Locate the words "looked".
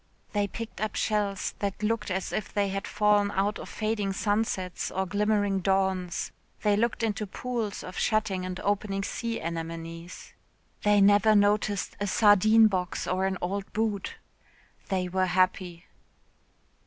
1.83-2.09, 6.75-7.03